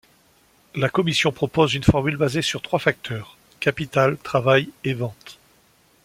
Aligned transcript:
La 0.73 0.89
Commission 0.89 1.31
propose 1.31 1.75
une 1.75 1.83
formule 1.83 2.17
basé 2.17 2.41
sur 2.41 2.63
trois 2.63 2.79
facteurs: 2.79 3.37
capital, 3.59 4.17
travail 4.17 4.71
et 4.83 4.95
ventes. 4.95 5.37